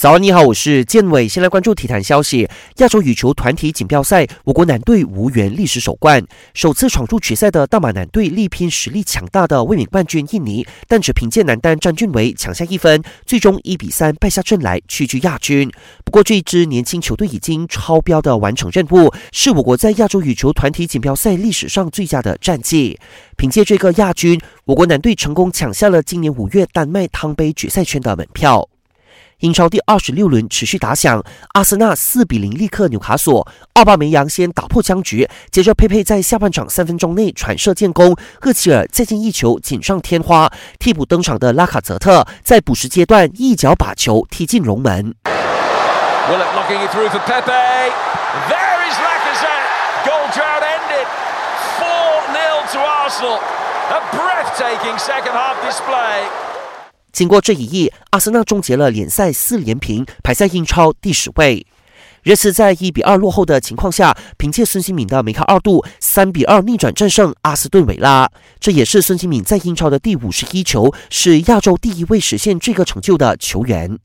[0.00, 1.28] 早安，你好，我是建伟。
[1.28, 2.48] 先来关注体坛消息。
[2.78, 6.26] 亚洲羽球团体锦标赛，我国男队无缘历史首冠。
[6.54, 15.70] 首次闯入决赛的大马男队力拼实力强大的卫冕冠军印尼，但只凭借男单张俊伟抢下一分，最终一比三败下阵来，屈居亚军。
[16.02, 22.98] 不过，这一支年轻球队已经超标的完成任务，是我国在亚洲羽球团体锦标赛历史上最佳的战绩。
[23.36, 28.66] 凭借这个亚军，我国男队成功抢下了今年五月丹麦汤杯决赛圈的门票。
[29.40, 31.22] 英超第二十六轮持续打响，
[31.54, 45.14] 阿森纳四比零力克纽卡索，奥巴梅扬先打破僵局，接着佩佩在下半场三分钟内传射建功，厄齐尔再进一球锦上添花，替补登场的拉卡泽特在补时阶段一脚把球踢进龙门。
[57.12, 61.66] 经过这一役，阿森纳终结了联赛四连平，排在英超第十位。
[62.22, 68.30] 热刺在一比二落后的情况下，凭借孙兴敏的梅开二度，三比二逆转战胜阿斯顿维拉。
[68.58, 73.98] 这也是孙兴敏在英超的第五十一球，是亚洲第一位实现这个成就的球员。